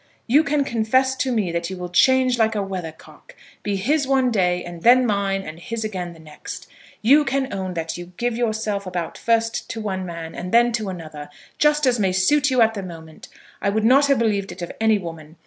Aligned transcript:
You 0.25 0.43
can 0.43 0.63
confess 0.63 1.13
to 1.17 1.31
me 1.31 1.51
that 1.51 1.69
you 1.69 1.77
will 1.77 1.89
change 1.89 2.39
like 2.39 2.55
a 2.55 2.63
weathercock; 2.63 3.35
be 3.61 3.75
his 3.75 4.07
one 4.07 4.31
day, 4.31 4.63
and 4.63 4.81
then 4.81 5.05
mine, 5.05 5.43
and 5.43 5.59
his 5.59 5.83
again 5.83 6.13
the 6.13 6.19
next! 6.19 6.65
You 7.03 7.23
can 7.23 7.53
own 7.53 7.75
that 7.75 7.99
you 7.99 8.07
give 8.17 8.35
yourself 8.35 8.87
about 8.87 9.15
first 9.15 9.69
to 9.69 9.79
one 9.79 10.03
man, 10.03 10.33
and 10.33 10.51
then 10.51 10.71
to 10.71 10.89
another, 10.89 11.29
just 11.59 11.85
as 11.85 11.99
may 11.99 12.13
suit 12.13 12.49
you 12.49 12.63
at 12.63 12.73
the 12.73 12.81
moment! 12.81 13.27
I 13.61 13.69
would 13.69 13.85
not 13.85 14.07
have 14.07 14.17
believed 14.17 14.51
it 14.51 14.63
of 14.63 14.71
any 14.81 14.97
woman. 14.97 15.35